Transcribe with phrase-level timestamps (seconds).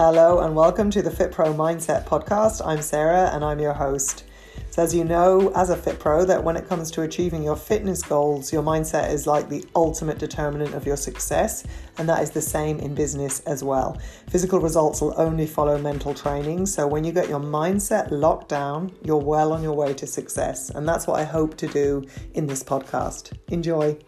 [0.00, 2.64] Hello, and welcome to the Fit Pro Mindset podcast.
[2.64, 4.22] I'm Sarah, and I'm your host.
[4.70, 7.56] So, as you know, as a Fit Pro, that when it comes to achieving your
[7.56, 11.66] fitness goals, your mindset is like the ultimate determinant of your success,
[11.98, 13.98] and that is the same in business as well.
[14.30, 18.92] Physical results will only follow mental training, so when you get your mindset locked down,
[19.02, 22.46] you're well on your way to success, and that's what I hope to do in
[22.46, 23.36] this podcast.
[23.48, 23.98] Enjoy.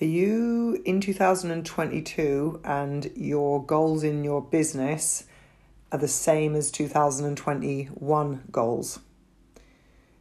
[0.00, 5.24] Are you in 2022 and your goals in your business
[5.90, 9.00] are the same as 2021 goals?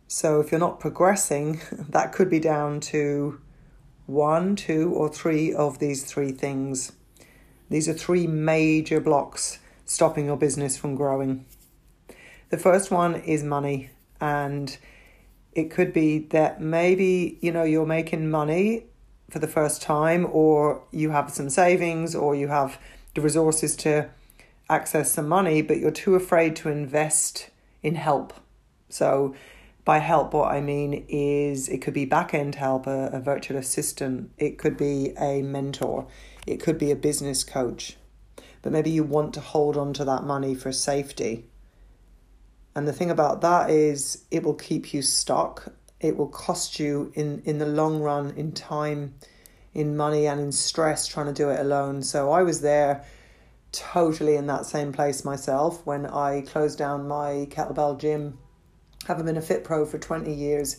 [0.07, 3.39] So if you're not progressing, that could be down to
[4.07, 6.93] one, two, or three of these three things.
[7.69, 11.45] These are three major blocks stopping your business from growing.
[12.49, 14.75] The first one is money, and
[15.53, 18.87] it could be that maybe you know you're making money
[19.29, 22.79] for the first time, or you have some savings, or you have
[23.13, 24.09] the resources to
[24.69, 27.49] access some money, but you're too afraid to invest
[27.83, 28.33] in help.
[28.89, 29.35] So,
[29.83, 33.57] by help, what I mean is it could be back end help, a, a virtual
[33.57, 36.07] assistant, it could be a mentor,
[36.45, 37.95] it could be a business coach,
[38.61, 41.45] but maybe you want to hold on to that money for safety.
[42.75, 47.11] And the thing about that is it will keep you stuck it will cost you
[47.15, 49.15] in in the long run in time
[49.73, 52.01] in money and in stress trying to do it alone.
[52.01, 53.03] So i was there
[53.71, 58.37] totally in that same place myself when i closed down my kettlebell gym.
[59.07, 60.77] Having been a fit pro for 20 years.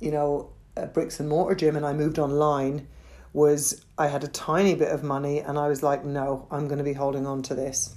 [0.00, 2.86] You know a bricks and mortar gym and i moved online
[3.34, 6.78] was i had a tiny bit of money and i was like no i'm going
[6.78, 7.96] to be holding on to this.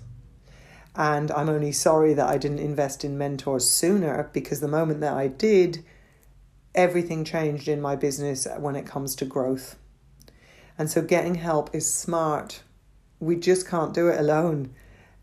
[0.96, 5.14] And i'm only sorry that i didn't invest in mentors sooner because the moment that
[5.14, 5.84] i did
[6.76, 9.78] everything changed in my business when it comes to growth.
[10.78, 12.62] And so getting help is smart.
[13.20, 14.74] We just can't do it alone.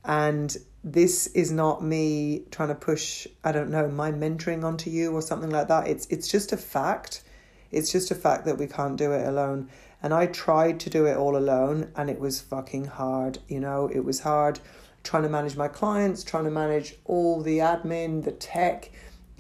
[0.05, 5.13] And this is not me trying to push, I don't know, my mentoring onto you
[5.13, 5.87] or something like that.
[5.87, 7.23] It's it's just a fact.
[7.71, 9.69] It's just a fact that we can't do it alone.
[10.03, 13.89] And I tried to do it all alone and it was fucking hard, you know,
[13.93, 14.59] it was hard
[15.05, 18.91] trying to manage my clients, trying to manage all the admin, the tech,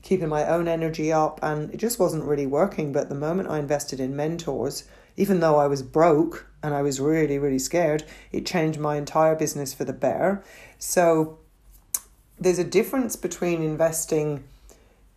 [0.03, 2.93] keeping my own energy up, and it just wasn't really working.
[2.93, 4.85] But the moment I invested in mentors,
[5.17, 9.35] even though I was broke and I was really, really scared, it changed my entire
[9.35, 10.43] business for the better.
[10.79, 11.39] So
[12.39, 14.45] there's a difference between investing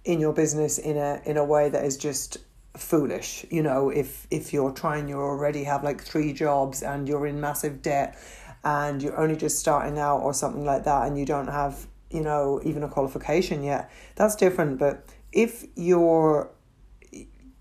[0.04, 2.38] in your business in a in a way that is just
[2.78, 7.26] foolish you know if if you're trying you already have like three jobs and you're
[7.26, 8.18] in massive debt
[8.64, 12.22] and you're only just starting out or something like that and you don't have you
[12.22, 13.92] know, even a qualification yet.
[14.16, 14.80] That's different.
[14.80, 16.50] But if you're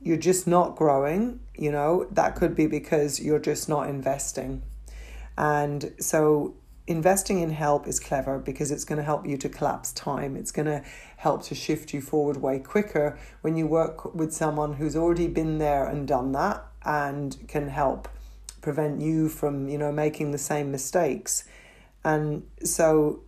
[0.00, 4.62] you're just not growing, you know, that could be because you're just not investing.
[5.38, 6.54] And so
[6.86, 10.36] investing in help is clever because it's going to help you to collapse time.
[10.36, 10.82] It's going to
[11.16, 15.56] help to shift you forward way quicker when you work with someone who's already been
[15.56, 18.06] there and done that and can help
[18.60, 21.44] prevent you from, you know, making the same mistakes.
[22.04, 23.20] And so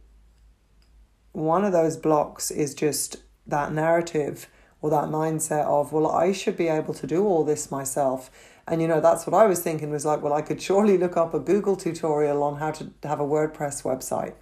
[1.36, 4.48] one of those blocks is just that narrative
[4.80, 8.30] or that mindset of, well, I should be able to do all this myself.
[8.66, 11.14] And you know, that's what I was thinking was like, well, I could surely look
[11.14, 14.32] up a Google tutorial on how to have a WordPress website.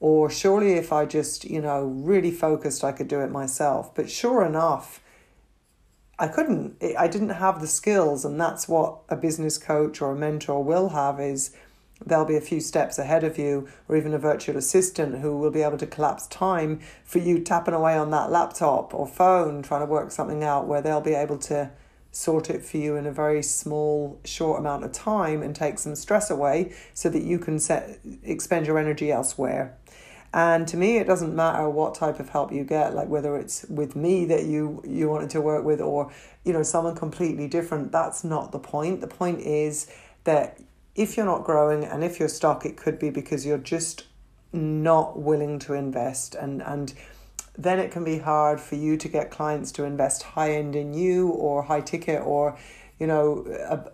[0.00, 3.94] Or surely if I just, you know, really focused, I could do it myself.
[3.94, 5.00] But sure enough,
[6.18, 6.82] I couldn't.
[6.98, 10.88] I didn't have the skills, and that's what a business coach or a mentor will
[10.88, 11.54] have is
[12.04, 15.50] they'll be a few steps ahead of you, or even a virtual assistant who will
[15.50, 19.80] be able to collapse time for you tapping away on that laptop or phone trying
[19.80, 21.70] to work something out where they'll be able to
[22.10, 25.94] sort it for you in a very small, short amount of time and take some
[25.94, 29.76] stress away so that you can set, expend your energy elsewhere.
[30.32, 33.64] And to me, it doesn't matter what type of help you get, like whether it's
[33.64, 36.12] with me that you you wanted to work with or
[36.44, 37.92] you know someone completely different.
[37.92, 39.00] That's not the point.
[39.00, 39.90] The point is
[40.24, 40.58] that
[40.98, 44.04] if you're not growing and if you're stuck, it could be because you're just
[44.52, 46.34] not willing to invest.
[46.34, 46.92] And and
[47.56, 50.94] then it can be hard for you to get clients to invest high end in
[50.94, 52.56] you or high ticket or
[52.98, 53.90] you know a,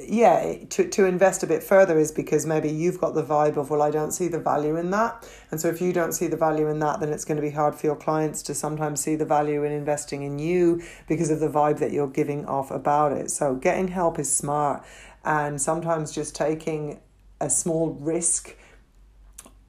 [0.00, 3.68] yeah to, to invest a bit further is because maybe you've got the vibe of
[3.68, 5.28] well i don't see the value in that.
[5.50, 7.50] And so if you don't see the value in that then it's going to be
[7.50, 11.40] hard for your clients to sometimes see the value in investing in you because of
[11.40, 13.30] the vibe that you're giving off about it.
[13.30, 14.84] So getting help is smart
[15.24, 17.00] and sometimes just taking
[17.40, 18.56] a small risk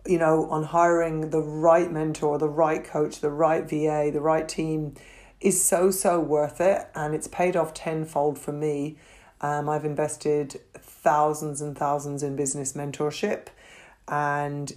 [0.05, 4.47] you know on hiring the right mentor the right coach the right va the right
[4.49, 4.93] team
[5.39, 8.97] is so so worth it and it's paid off tenfold for me
[9.41, 13.47] Um, I've invested thousands and thousands in business mentorship
[14.07, 14.71] and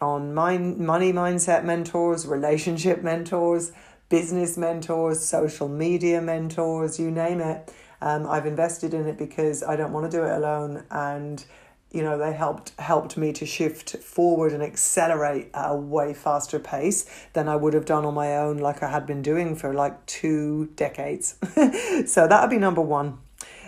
[0.00, 3.72] on mind, money mindset mentors, relationship mentors,
[4.08, 7.72] business mentors, social media mentors, you name it.
[8.04, 11.42] Um, I've invested in it because I don't want to do it alone and
[11.90, 16.58] you know they helped helped me to shift forward and accelerate at a way faster
[16.58, 19.72] pace than I would have done on my own like I had been doing for
[19.72, 21.36] like two decades.
[22.04, 23.18] so that would be number 1.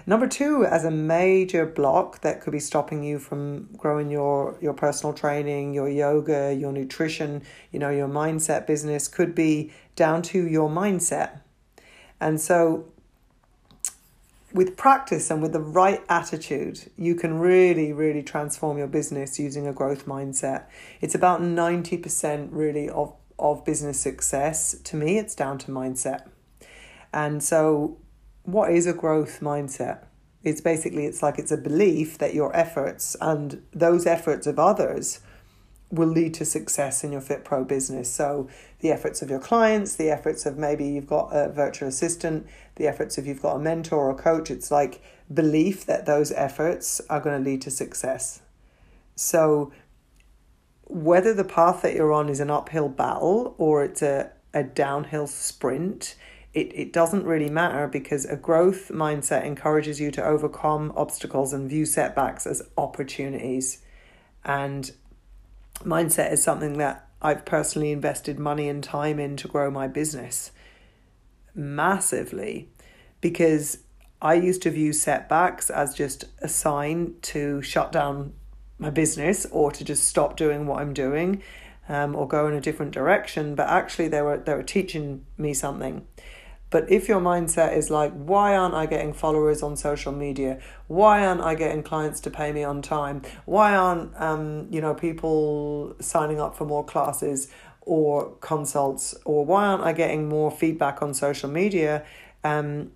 [0.09, 4.73] Number two, as a major block that could be stopping you from growing your, your
[4.73, 7.43] personal training, your yoga, your nutrition,
[7.73, 11.41] you know, your mindset business could be down to your mindset.
[12.21, 12.87] And so
[14.53, 19.67] with practice and with the right attitude, you can really, really transform your business using
[19.67, 20.65] a growth mindset.
[21.01, 24.79] It's about 90% really of, of business success.
[24.85, 26.29] To me, it's down to mindset.
[27.13, 27.99] And so
[28.45, 30.05] what is a growth mindset?
[30.43, 35.21] It's basically it's like it's a belief that your efforts and those efforts of others
[35.91, 38.13] will lead to success in your Fit Pro business.
[38.13, 38.49] So
[38.81, 42.87] the efforts of your clients, the efforts of maybe you've got a virtual assistant, the
[42.87, 45.01] efforts of you've got a mentor or coach, it's like
[45.33, 48.41] belief that those efforts are going to lead to success.
[49.15, 49.73] So
[50.85, 55.27] whether the path that you're on is an uphill battle or it's a, a downhill
[55.27, 56.17] sprint,
[56.53, 61.69] it, it doesn't really matter because a growth mindset encourages you to overcome obstacles and
[61.69, 63.83] view setbacks as opportunities.
[64.45, 64.91] And
[65.85, 70.53] mindset is something that I've personally invested money and time in to grow my business
[71.55, 72.69] massively
[73.21, 73.79] because
[74.21, 78.35] I used to view setbacks as just a sign to shut down
[78.79, 81.43] my business or to just stop doing what I'm doing
[81.89, 83.55] um, or go in a different direction.
[83.55, 86.07] But actually, they were they were teaching me something.
[86.71, 90.61] But if your mindset is like, why aren't I getting followers on social media?
[90.89, 93.23] Why aren't I getting clients to pay me on time?
[93.45, 97.49] Why aren't um, you know people signing up for more classes
[97.83, 99.15] or consults?
[99.25, 102.05] Or why aren't I getting more feedback on social media?
[102.43, 102.91] Um,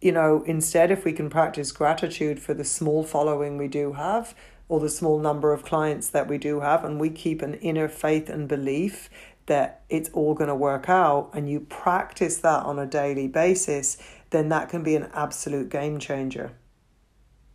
[0.00, 4.34] you know, instead, if we can practice gratitude for the small following we do have,
[4.68, 7.88] or the small number of clients that we do have, and we keep an inner
[7.88, 9.10] faith and belief
[9.50, 13.98] that it's all going to work out and you practice that on a daily basis,
[14.30, 16.52] then that can be an absolute game changer.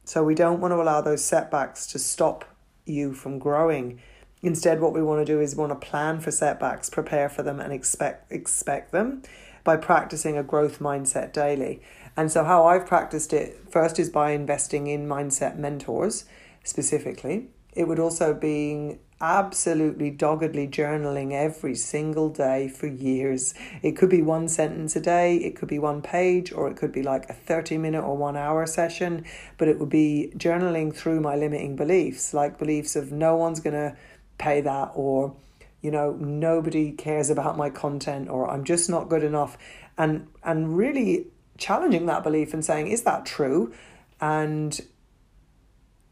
[0.04, 2.44] So we don't want to allow those setbacks to stop
[2.86, 4.02] you from growing.
[4.42, 7.62] Instead, what we want to do is want to plan for setbacks, prepare for them,
[7.62, 9.24] and expect expect them
[9.64, 11.82] by practicing a growth mindset daily.
[12.18, 16.26] And so, how I've practiced it first is by investing in mindset mentors
[16.66, 17.48] specifically.
[17.72, 23.54] It would also be absolutely doggedly journaling every single day for years.
[23.82, 26.92] It could be one sentence a day, it could be one page, or it could
[26.92, 29.26] be like a 30 minute or one hour session,
[29.58, 33.74] but it would be journaling through my limiting beliefs, like beliefs of no one's going
[33.74, 33.96] to
[34.38, 35.34] pay that, or,
[35.82, 39.58] you know, nobody cares about my content, or I'm just not good enough.
[39.98, 41.28] And, and really
[41.58, 43.74] challenging that belief and saying, is that true?
[44.20, 44.80] And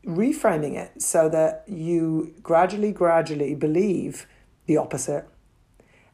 [0.06, 4.28] reframing it so that you gradually, gradually believe
[4.66, 5.28] the opposite.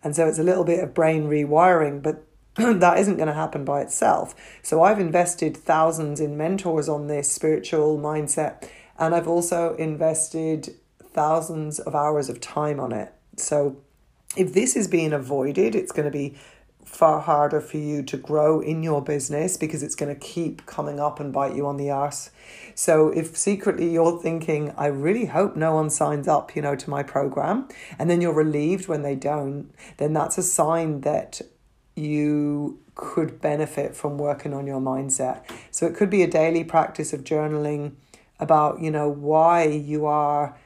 [0.04, 2.26] And so it's a little bit of brain rewiring, but
[2.56, 4.36] that isn't going to happen by itself.
[4.62, 8.68] So I've invested thousands in mentors on this spiritual mindset,
[8.98, 10.76] and I've also invested
[11.12, 13.14] thousands of hours of time on it.
[13.38, 13.78] So
[14.36, 16.36] if this is being avoided, it's going to be
[16.90, 21.00] far harder for you to grow in your business because it's going to keep coming
[21.00, 22.32] up and bite you on the arse.
[22.76, 26.90] So if secretly you're thinking, I really hope no one signs up, you know, to
[26.90, 27.68] my program,
[27.98, 31.42] and then you're relieved when they don't, then that's a sign that
[31.96, 35.44] you could benefit from working on your mindset.
[35.72, 37.94] So it could be a daily practice of journaling
[38.40, 40.58] about, you know, why you are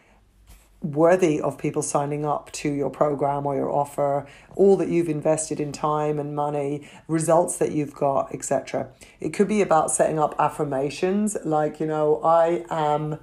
[0.84, 5.60] worthy of people signing up to your program or your offer, all that you've invested
[5.60, 8.90] in time and money, results that you've got, etc.
[9.20, 13.18] It could be about setting up affirmations like, you know, I am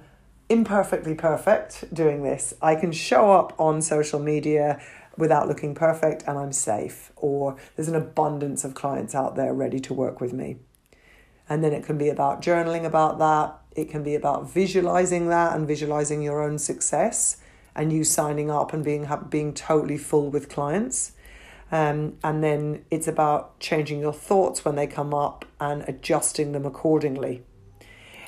[0.49, 2.53] imperfectly perfect doing this.
[2.61, 4.81] I can show up on social media
[5.15, 9.79] without looking perfect and I'm safe, or there's an abundance of clients out there ready
[9.81, 10.57] to work with me.
[11.47, 13.57] And then it can be about journaling about that.
[13.75, 17.37] It can be about visualizing that and visualizing your own success
[17.75, 21.13] and you signing up and being being totally full with clients.
[21.71, 26.65] Um, and then it's about changing your thoughts when they come up and adjusting them
[26.65, 27.43] accordingly.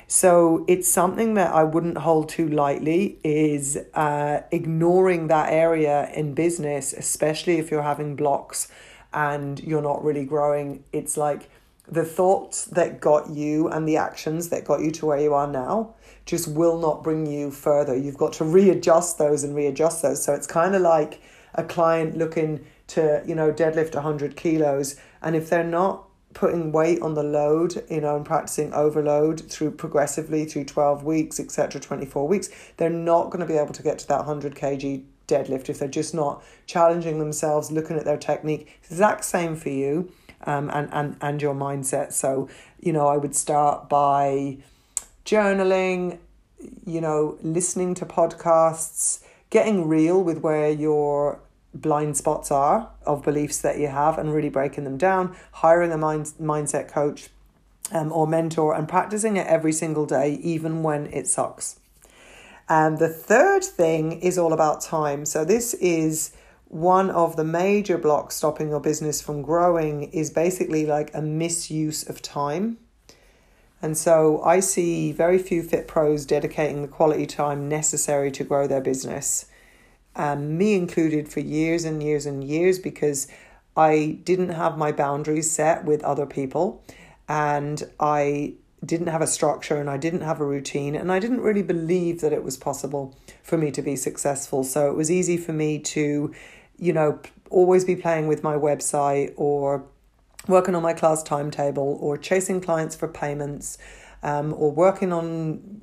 [0.06, 6.34] So it's something that I wouldn't hold too lightly is uh, ignoring that area in
[6.34, 8.68] business, especially if you're having blocks
[9.12, 10.84] and you're not really growing.
[10.92, 11.48] It's like
[11.86, 15.46] the thoughts that got you and the actions that got you to where you are
[15.46, 17.96] now just will not bring you further.
[17.96, 20.22] You've got to readjust those and readjust those.
[20.24, 21.20] So it's kind of like
[21.54, 24.96] a client looking to, you know, deadlift 100 kilos.
[25.20, 29.72] And if they're not putting weight on the load, you know, and practicing overload through
[29.72, 32.48] progressively through 12 weeks, etc., 24 weeks,
[32.78, 35.88] they're not going to be able to get to that 100 kg deadlift if they're
[35.88, 38.78] just not challenging themselves, looking at their technique.
[38.84, 40.10] Exact same for you
[40.44, 42.12] um, and, and, and your mindset.
[42.12, 42.48] So,
[42.80, 44.58] you know, I would start by
[45.24, 46.18] journaling,
[46.86, 51.40] you know, listening to podcasts, getting real with where your
[51.74, 55.98] blind spots are of beliefs that you have and really breaking them down, hiring a
[55.98, 57.28] mind, mindset coach
[57.92, 61.80] um, or mentor and practicing it every single day, even when it sucks.
[62.68, 65.26] And the third thing is all about time.
[65.26, 66.32] So, this is
[66.74, 72.02] one of the major blocks stopping your business from growing is basically like a misuse
[72.08, 72.76] of time.
[73.80, 78.66] And so I see very few fit pros dedicating the quality time necessary to grow
[78.66, 79.46] their business.
[80.16, 83.28] Um, me included for years and years and years because
[83.76, 86.82] I didn't have my boundaries set with other people
[87.28, 88.54] and I
[88.84, 92.20] didn't have a structure and I didn't have a routine and I didn't really believe
[92.20, 94.64] that it was possible for me to be successful.
[94.64, 96.34] So it was easy for me to,
[96.78, 99.84] you know, always be playing with my website or
[100.48, 103.78] working on my class timetable or chasing clients for payments
[104.22, 105.80] um, or working on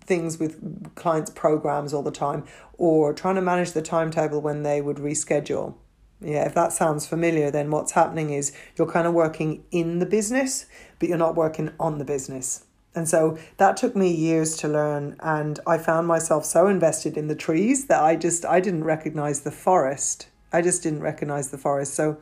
[0.00, 2.44] things with clients' programs all the time
[2.78, 5.74] or trying to manage the timetable when they would reschedule.
[6.20, 10.06] Yeah, if that sounds familiar, then what's happening is you're kind of working in the
[10.06, 10.66] business,
[10.98, 12.64] but you're not working on the business.
[12.94, 17.28] And so that took me years to learn and I found myself so invested in
[17.28, 20.27] the trees that I just I didn't recognize the forest.
[20.52, 21.94] I just didn't recognize the forest.
[21.94, 22.18] So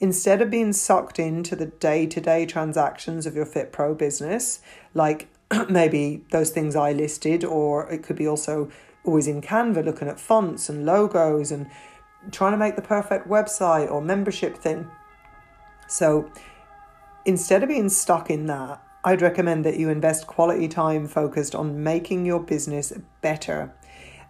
[0.00, 4.60] instead of being sucked into the day-to-day transactions of your Fit Pro business,
[4.92, 5.28] like
[5.68, 8.70] maybe those things I listed or it could be also
[9.04, 11.70] always in Canva looking at fonts and logos and
[12.30, 14.88] trying to make the perfect website or membership thing.
[15.86, 16.30] So
[17.24, 21.82] instead of being stuck in that, I'd recommend that you invest quality time focused on
[21.82, 23.74] making your business better.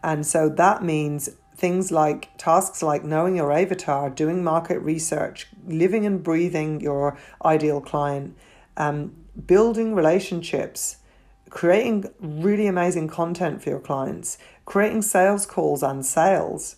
[0.02, 6.04] And so that means things like tasks like knowing your avatar, doing market research, living
[6.04, 8.36] and breathing your ideal client,
[8.76, 9.14] um,
[9.46, 10.96] building relationships,
[11.50, 16.76] creating really amazing content for your clients, creating sales calls and sales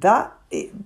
[0.00, 0.32] that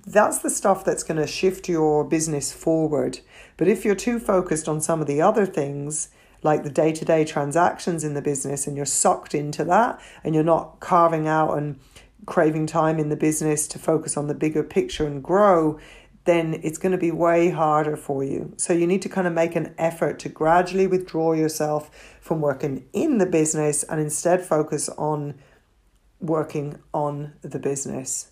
[0.06, 3.20] that's the stuff that's going to shift your business forward.
[3.56, 6.08] But if you're too focused on some of the other things,
[6.42, 10.34] like the day to day transactions in the business, and you're sucked into that, and
[10.34, 11.78] you're not carving out and
[12.26, 15.78] craving time in the business to focus on the bigger picture and grow,
[16.24, 18.52] then it's going to be way harder for you.
[18.56, 22.84] So you need to kind of make an effort to gradually withdraw yourself from working
[22.92, 25.34] in the business and instead focus on
[26.20, 28.30] working on the business.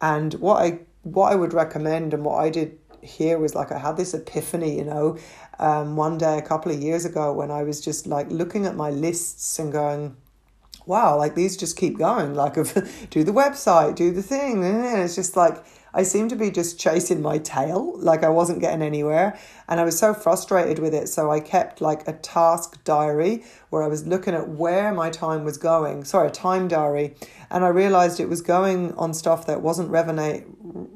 [0.00, 3.78] And what I what I would recommend and what I did here was like I
[3.78, 5.18] had this epiphany, you know,
[5.58, 8.76] um, one day a couple of years ago when I was just like looking at
[8.76, 10.16] my lists and going,
[10.86, 12.34] wow, like these just keep going.
[12.34, 12.54] Like,
[13.10, 15.64] do the website, do the thing, and it's just like
[15.94, 19.38] I seemed to be just chasing my tail, like I wasn't getting anywhere.
[19.68, 21.08] And I was so frustrated with it.
[21.08, 25.44] So I kept like a task diary where I was looking at where my time
[25.44, 26.02] was going.
[26.02, 27.14] Sorry, a time diary.
[27.48, 30.42] And I realized it was going on stuff that wasn't revenue,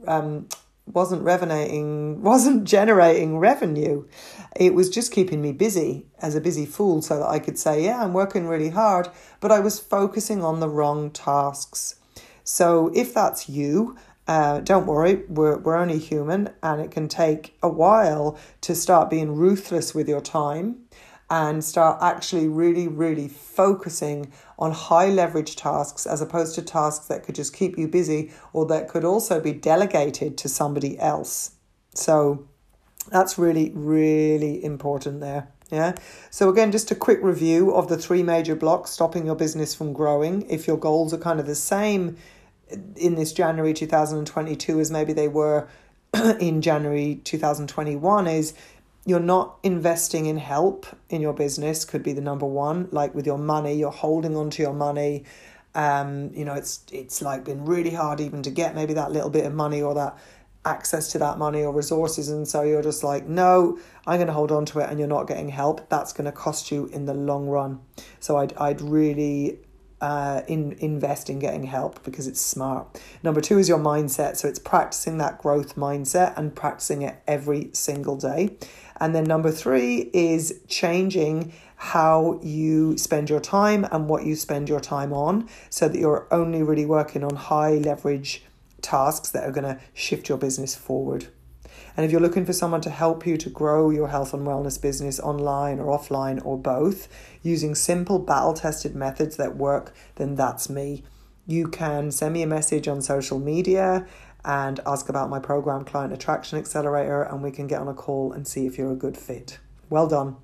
[0.08, 0.48] um,
[0.94, 4.06] wasn't revenating, wasn't generating revenue.
[4.56, 7.84] It was just keeping me busy as a busy fool so that I could say,
[7.84, 9.08] yeah, I'm working really hard,
[9.40, 11.96] but I was focusing on the wrong tasks.
[12.44, 17.56] So if that's you, uh, don't worry, we're, we're only human and it can take
[17.62, 20.84] a while to start being ruthless with your time
[21.30, 27.22] and start actually really, really focusing on high leverage tasks as opposed to tasks that
[27.22, 31.52] could just keep you busy or that could also be delegated to somebody else.
[31.94, 32.48] So
[33.10, 35.48] that's really, really important there.
[35.70, 35.96] Yeah.
[36.30, 39.92] So, again, just a quick review of the three major blocks stopping your business from
[39.92, 40.48] growing.
[40.48, 42.16] If your goals are kind of the same
[42.96, 45.68] in this January 2022 as maybe they were
[46.40, 48.54] in January 2021 is
[49.08, 53.26] you're not investing in help in your business could be the number one like with
[53.26, 55.24] your money you're holding on to your money
[55.74, 59.30] um you know it's it's like been really hard even to get maybe that little
[59.30, 60.18] bit of money or that
[60.66, 64.32] access to that money or resources and so you're just like no i'm going to
[64.32, 67.06] hold on to it and you're not getting help that's going to cost you in
[67.06, 67.80] the long run
[68.20, 69.58] so i'd i'd really
[70.00, 73.00] uh, in invest in getting help because it's smart.
[73.22, 74.36] Number two is your mindset.
[74.36, 78.56] So it's practicing that growth mindset and practicing it every single day.
[79.00, 84.68] And then number three is changing how you spend your time and what you spend
[84.68, 88.42] your time on so that you're only really working on high leverage
[88.82, 91.28] tasks that are going to shift your business forward.
[91.96, 94.80] And if you're looking for someone to help you to grow your health and wellness
[94.80, 97.08] business online or offline or both
[97.42, 101.04] using simple battle tested methods that work, then that's me.
[101.46, 104.06] You can send me a message on social media
[104.48, 108.32] and ask about my program Client Attraction Accelerator, and we can get on a call
[108.32, 109.58] and see if you're a good fit.
[109.90, 110.36] Well done.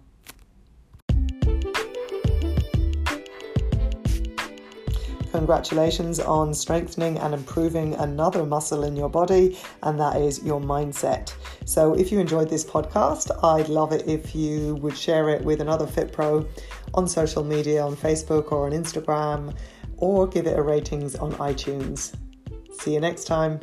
[5.33, 11.35] Congratulations on strengthening and improving another muscle in your body, and that is your mindset.
[11.65, 15.63] So, if you enjoyed this podcast, I'd love it if you would share it with
[15.63, 16.47] another Fit Pro
[16.93, 19.57] on social media, on Facebook or on Instagram,
[19.97, 22.15] or give it a ratings on iTunes.
[22.79, 23.61] See you next time.